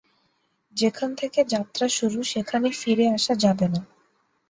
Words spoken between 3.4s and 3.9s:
যাবে না।